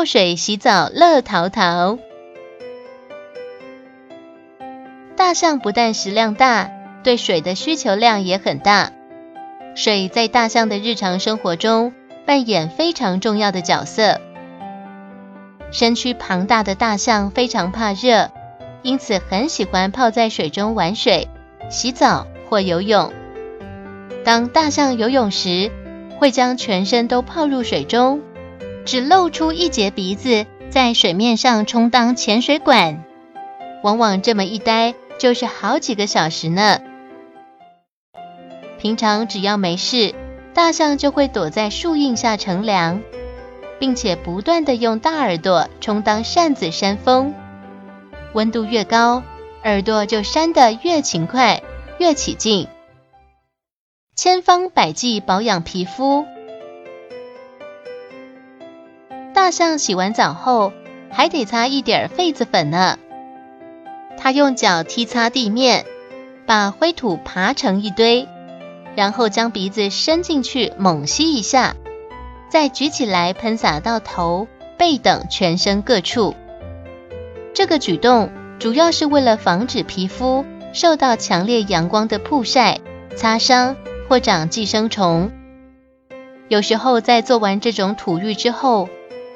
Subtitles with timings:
[0.00, 1.98] 泡水洗澡乐淘淘。
[5.14, 6.70] 大象不但食量大，
[7.02, 8.92] 对水的需求量也很大。
[9.74, 11.92] 水在大象的日常生活中
[12.24, 14.22] 扮演非常重要的角色。
[15.70, 18.30] 身躯庞大的大象非常怕热，
[18.80, 21.28] 因此很喜欢泡在水中玩水、
[21.68, 23.12] 洗澡或游泳。
[24.24, 25.70] 当大象游泳时，
[26.18, 28.22] 会将全身都泡入水中。
[28.84, 33.04] 只露出一截鼻子在水面上充当潜水管，
[33.82, 36.80] 往往这么一待就是好几个小时呢。
[38.78, 40.14] 平常只要没事，
[40.54, 43.02] 大象就会躲在树荫下乘凉，
[43.78, 47.34] 并且不断的用大耳朵充当扇子扇风。
[48.32, 49.22] 温度越高，
[49.64, 51.62] 耳朵就扇得越勤快，
[51.98, 52.68] 越起劲。
[54.16, 56.24] 千方百计保养皮肤。
[59.40, 60.70] 大象洗完澡后，
[61.10, 62.98] 还得擦一点痱子粉呢。
[64.18, 65.86] 它用脚踢擦地面，
[66.44, 68.28] 把灰土爬成一堆，
[68.96, 71.74] 然后将鼻子伸进去猛吸一下，
[72.50, 74.46] 再举起来喷洒到头、
[74.76, 76.34] 背等全身各处。
[77.54, 80.44] 这个举动主要是为了防止皮肤
[80.74, 82.80] 受到强烈阳光的曝晒、
[83.16, 83.74] 擦伤
[84.06, 85.32] 或长寄生虫。
[86.48, 88.90] 有时候在做完这种土浴之后，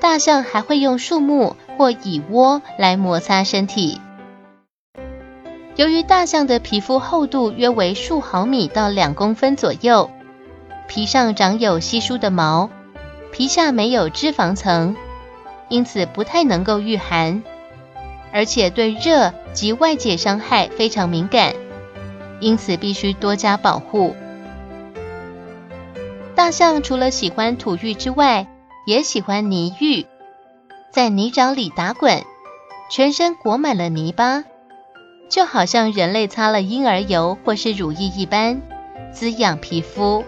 [0.00, 4.00] 大象还会用树木或蚁窝来摩擦身体。
[5.76, 10.10] 由于大象的皮肤厚度约为数毫米到两公分左右，
[10.88, 12.70] 皮上长有稀疏的毛，
[13.32, 14.96] 皮下没有脂肪层，
[15.68, 17.42] 因此不太能够御寒，
[18.32, 21.54] 而且对热及外界伤害非常敏感，
[22.40, 24.16] 因此必须多加保护。
[26.34, 28.46] 大象除了喜欢土浴之外，
[28.88, 30.06] 也喜欢泥浴，
[30.90, 32.24] 在泥沼里打滚，
[32.90, 34.44] 全身裹满了泥巴，
[35.28, 38.62] 就好像人类擦了婴儿油或是乳液一般，
[39.12, 40.24] 滋养皮肤。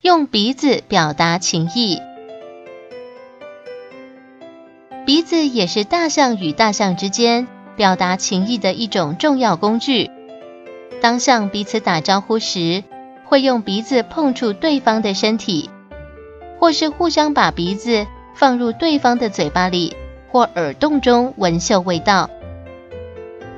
[0.00, 2.00] 用鼻子表达情意，
[5.04, 10.10] 鼻子也是大象与大象之间表达情意的一种重要工具。
[11.02, 12.82] 当象彼此打招呼时，
[13.26, 15.68] 会用鼻子碰触对方的身体。
[16.62, 19.96] 或是互相把鼻子放入对方的嘴巴里
[20.30, 22.30] 或耳洞中闻嗅味道。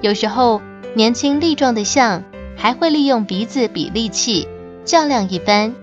[0.01, 0.63] 有时候，
[0.95, 2.25] 年轻力壮的象
[2.57, 4.49] 还会利用鼻子比力气，
[4.87, 5.75] 较量一番。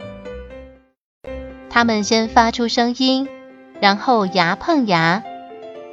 [1.70, 3.30] 它们先发出声音，
[3.80, 5.22] 然后牙碰牙，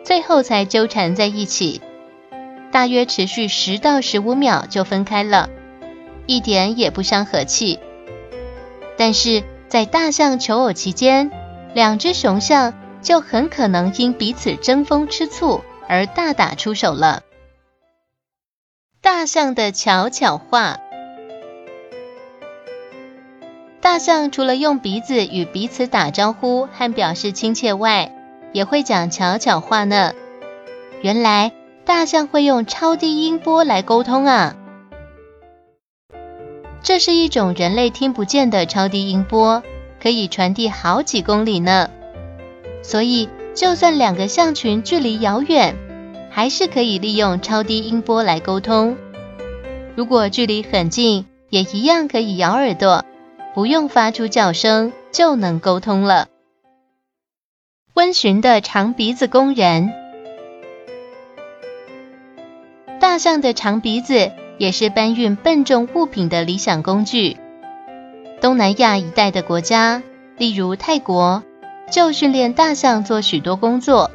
[0.05, 1.83] 最后才纠缠在一起。
[2.72, 5.50] 大约持续十到十五秒就分开了，
[6.25, 7.81] 一点也不伤和气。
[8.97, 9.43] 但是。
[9.68, 11.30] 在大象求偶期间，
[11.74, 17.22] 两只雄象就很可能因彼此争风吃醋而大打出手了。
[19.02, 20.78] 大象的巧巧话，
[23.80, 28.12] 大象除了用鼻子与彼此打招呼和表示亲切外，
[28.52, 30.14] 也会讲巧巧话呢。
[31.00, 31.52] 原来
[31.84, 34.56] 大象会用超低音波来沟通啊！
[36.83, 39.62] 这是一种人类听不见的超低音波，
[40.03, 41.91] 可以传递好几公里呢。
[42.83, 45.77] 所以，就算两个象群距离遥远，
[46.31, 48.97] 还是可以利用超低音波来沟通。
[49.97, 53.04] 如果距离很近，也一样可以咬耳朵，
[53.54, 56.28] 不用发出叫声就能沟通了。
[57.95, 59.92] 温驯的长鼻子工人，
[63.01, 64.31] 大象的长鼻子。
[64.59, 67.37] 也是搬运笨重物品的理想工具。
[68.41, 70.03] 东南亚一带的国家，
[70.37, 71.43] 例如泰国，
[71.91, 74.10] 就训练大象做许多工作，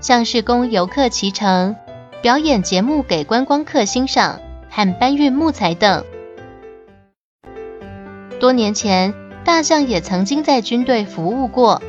[0.00, 1.76] 像是供游客骑乘、
[2.22, 4.40] 表演节目给观光客欣赏
[4.70, 6.04] 和搬运木材等。
[8.40, 9.12] 多年前，
[9.44, 11.82] 大象也曾经在军队服务过，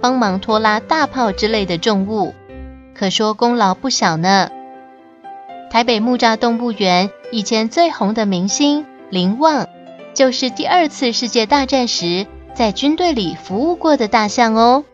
[0.00, 2.34] 帮忙拖拉大炮之类的重物，
[2.94, 4.50] 可说功劳不小呢。
[5.76, 9.68] 台北木栅动物园以前最红的明星林旺，
[10.14, 14.86] 就是第二次世界大战时在军队里服务过的大象哦。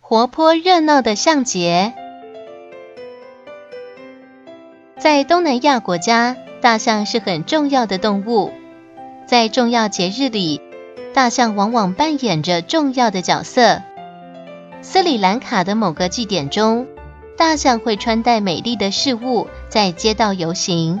[0.00, 1.92] 活泼热闹的象节，
[4.98, 8.50] 在东南亚国家，大象是很重要的动物。
[9.26, 10.62] 在重要节日里，
[11.12, 13.82] 大象往往扮演着重要的角色。
[14.80, 16.86] 斯里兰卡的某个祭典中，
[17.40, 21.00] 大象会穿戴美丽的饰物，在街道游行。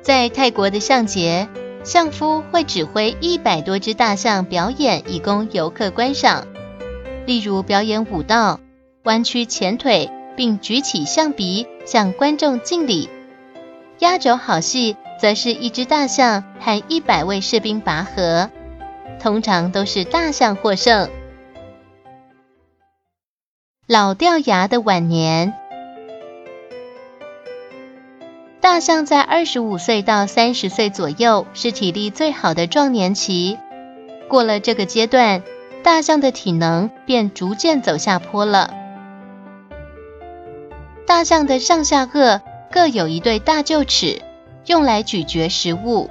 [0.00, 1.46] 在泰国的象节，
[1.84, 6.46] 象夫会指挥一百多只大象表演，以供游客观赏。
[7.26, 8.58] 例如表演舞蹈、
[9.04, 13.10] 弯曲前腿，并举起象鼻向观众敬礼。
[13.98, 18.48] 压轴好戏则是一只大象和一百位士兵拔河，
[19.20, 21.10] 通常都是大象获胜。
[23.90, 25.54] 老掉牙的晚年。
[28.60, 33.56] 大象在二十五岁到三十岁左右是体力最好的壮年期，
[34.28, 35.42] 过了这个阶段，
[35.82, 38.74] 大象的体能便逐渐走下坡了。
[41.06, 44.20] 大象的上下颚各有一对大臼齿，
[44.66, 46.10] 用来咀嚼食物。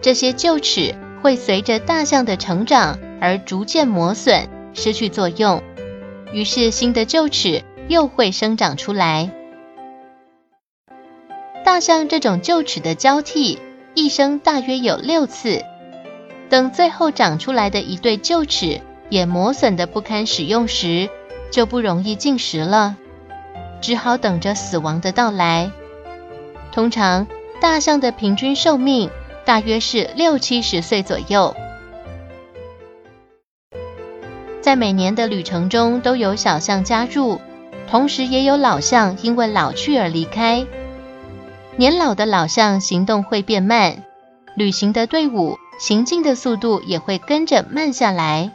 [0.00, 0.94] 这些臼齿
[1.24, 5.60] 会随着大象的成长而逐渐磨损，失去作用，
[6.34, 9.30] 于是新的臼齿又会生长出来。
[11.64, 13.60] 大象这种臼齿的交替，
[13.94, 15.62] 一生大约有六次。
[16.50, 21.08] 等最后长出来的一对臼齿也磨损的不堪使用时，
[21.52, 22.96] 就不容易进食了，
[23.80, 25.70] 只好等着死亡的到来。
[26.72, 27.28] 通常，
[27.60, 29.08] 大象的平均寿命
[29.44, 31.54] 大约是六七十岁左右。
[34.74, 37.40] 在每年的旅程中，都有小象加入，
[37.86, 40.66] 同时也有老象因为老去而离开。
[41.76, 44.02] 年老的老象行动会变慢，
[44.56, 48.50] 旅行的队伍行进的速度也会跟着慢下来。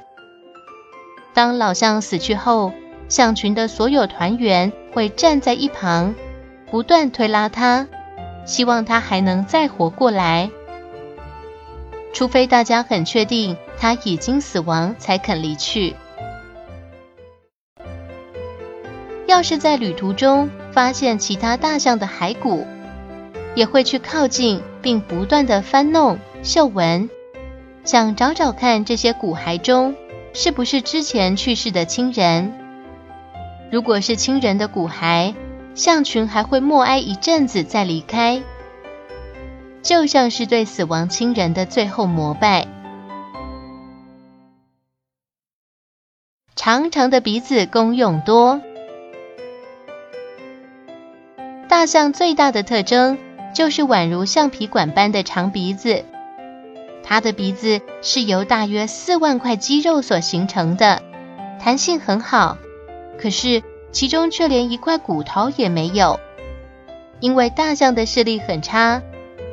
[1.33, 2.73] 当老象死去后，
[3.07, 6.15] 象群的所有团员会站在一旁，
[6.69, 7.87] 不断推拉它，
[8.43, 10.51] 希望它还能再活过来。
[12.11, 15.95] 除非大家很确定它已经死亡，才肯离去。
[19.29, 22.65] 要是在旅途中发现其他大象的骸骨，
[23.53, 27.11] 也会去靠近，并不断的翻弄、嗅闻，
[27.83, 29.95] 想找找看这些骨骸中
[30.33, 32.51] 是不是之前去世的亲人。
[33.71, 35.35] 如果是亲人的骨骸，
[35.75, 38.41] 象群还会默哀一阵子再离开，
[39.83, 42.65] 就像是对死亡亲人的最后膜拜。
[46.55, 48.59] 长长的鼻子功用多，
[51.79, 53.17] 大象最大的特征。
[53.55, 56.03] 就是宛如橡皮管般的长鼻子，
[57.03, 61.01] 它的鼻子是由大约四万块肌肉所形成的，
[61.57, 62.57] 弹性很好。
[63.17, 66.19] 可是其中却连一块骨头也没有。
[67.21, 69.01] 因为大象的视力很差，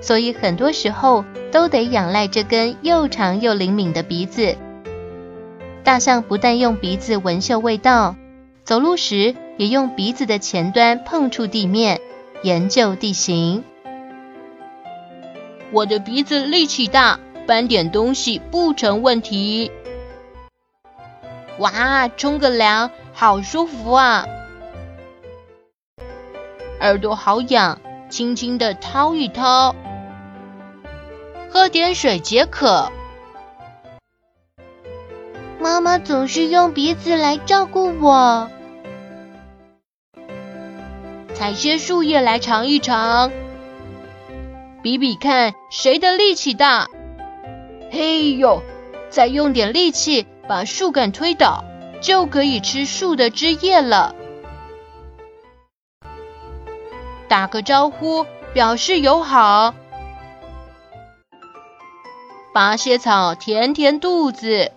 [0.01, 4.57] 所以很多时候都得仰赖这根又长又灵敏的鼻子。
[5.85, 8.17] 大象不但用鼻子闻嗅味道，
[8.65, 12.01] 走路时也用鼻子的前端碰触地面，
[12.47, 13.65] 研究地形。
[15.73, 19.73] 我的鼻子力气大，搬点东西不成问题。
[21.59, 24.27] 哇，冲个凉，好舒服啊！
[26.79, 29.75] 耳朵好痒，轻轻的掏一掏。
[31.51, 32.93] 喝点水解渴。
[35.59, 38.49] 妈妈总是用鼻子来照顾我。
[41.37, 43.31] 采些树叶来尝一尝。
[44.83, 46.89] 比比看谁的力气大！
[47.91, 48.63] 嘿呦，
[49.11, 51.63] 再用点力气把树干推倒，
[52.01, 54.15] 就可以吃树的枝叶了。
[57.29, 58.25] 打个招呼，
[58.55, 59.75] 表示友好。
[62.55, 64.73] 拔些草填填肚子，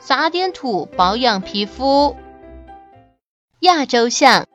[0.00, 2.14] 撒点土保养皮肤。
[3.60, 4.46] 亚洲象。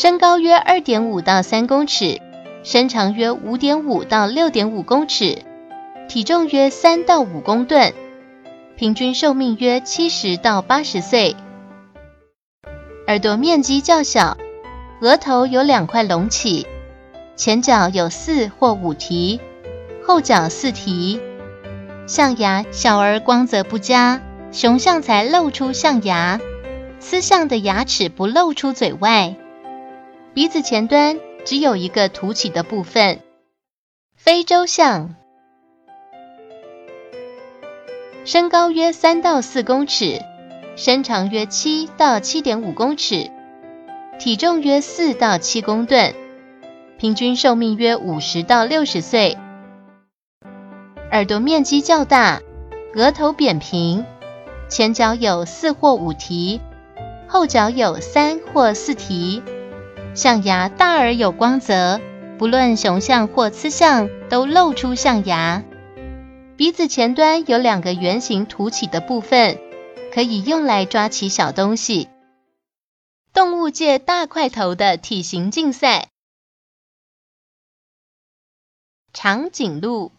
[0.00, 2.20] 身高约二点五到三公尺，
[2.62, 5.42] 身长约五点五到六点五公尺，
[6.08, 7.92] 体重约三到五公吨，
[8.76, 11.34] 平均寿命约七十到八十岁。
[13.08, 14.36] 耳朵面积较小，
[15.00, 16.68] 额头有两块隆起，
[17.34, 19.40] 前脚有四或五蹄，
[20.06, 21.20] 后脚四蹄。
[22.06, 26.38] 象牙小而光泽不佳，雄象才露出象牙，
[27.00, 29.34] 雌象的牙齿不露出嘴外。
[30.38, 33.18] 鼻子前端只有一个凸起的部分。
[34.14, 35.16] 非洲象，
[38.24, 40.22] 身高约三到四公尺，
[40.76, 43.32] 身长约七到七点五公尺，
[44.20, 46.14] 体重约四到七公吨，
[46.98, 49.36] 平均寿命约五十到六十岁。
[51.10, 52.40] 耳朵面积较大，
[52.94, 54.06] 额头扁平，
[54.68, 56.60] 前脚有四或五蹄，
[57.26, 59.42] 后脚有三或四蹄，
[60.18, 62.00] 象牙大而有光泽。
[62.40, 65.62] 不论雄象或雌象，都露出象牙。
[66.56, 69.60] 鼻子前端有两个圆形凸起的部分，
[70.12, 72.08] 可以用来抓起小东西。
[73.32, 76.08] 动物界大块头的体型竞赛。
[79.12, 80.10] 长颈鹿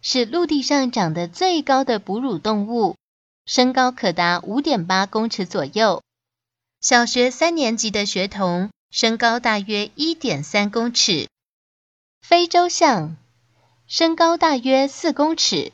[0.00, 2.94] 是陆地上长得最高的哺乳动物，
[3.44, 6.00] 身高可达五点八公尺左右。
[6.80, 11.26] 小学三年级的学童身高大约一点三公尺。
[12.20, 13.16] 非洲象，
[13.86, 15.72] 身高大约四公尺。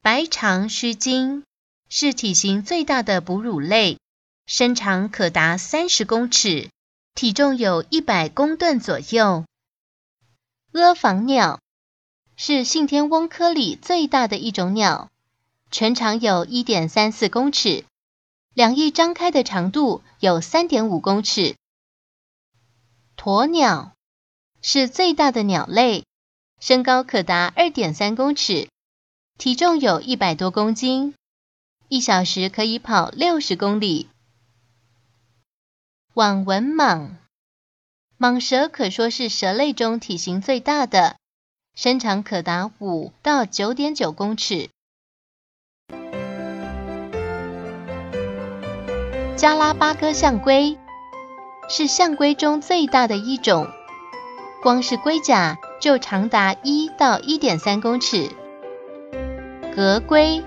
[0.00, 1.42] 白长须鲸
[1.88, 3.98] 是体型最大的哺乳类，
[4.46, 6.70] 身长可达三十公尺，
[7.16, 9.44] 体重有一百公吨左右。
[10.74, 11.58] 阿房鸟
[12.36, 15.10] 是信天翁科里最大的一种鸟，
[15.72, 17.84] 全长有一点三四公尺，
[18.54, 21.56] 两翼张开的长度有三点五公尺。
[23.24, 23.92] 鸵鸟。
[24.62, 26.04] 是最大的鸟类，
[26.58, 28.68] 身高可达二点三公尺，
[29.38, 31.14] 体重有一百多公斤，
[31.86, 34.08] 一小时可以跑六十公里。
[36.14, 37.10] 网纹蟒，
[38.18, 41.14] 蟒蛇可说是蛇类中体型最大的，
[41.76, 44.68] 身长可达五到九点九公尺。
[49.36, 50.76] 加拉巴哥象龟
[51.74, 53.66] 是象龟中最大的一种。
[54.62, 58.28] 光是龟甲就长达一到一点三公尺。
[59.74, 60.44] 革龟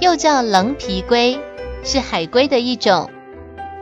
[0.00, 1.38] 又叫棱皮龟，
[1.84, 3.08] 是海龟的一种，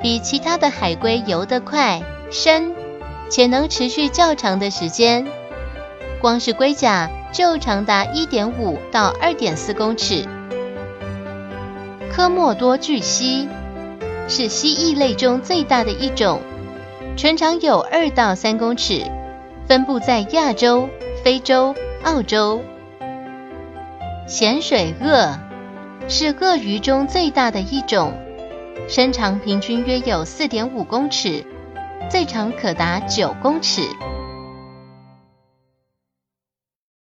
[0.03, 2.75] 比其他的海龟游得快、深，
[3.31, 5.27] 且能持续较长的时间。
[6.21, 10.27] 光是龟甲就长达一点五到二点四公尺。
[12.13, 13.49] 科莫多巨蜥
[14.31, 16.41] 是蜥蜴类中最大的一种，
[17.17, 19.03] 全长有二到三公尺。
[19.67, 20.89] 分布在亚洲、
[21.25, 22.63] 非洲、澳洲。
[24.29, 25.37] 咸水鳄
[26.09, 28.13] 是鳄鱼中最大的一种，
[28.89, 31.45] 身长平均约有四点五公尺，
[32.09, 33.83] 最长可达九公尺。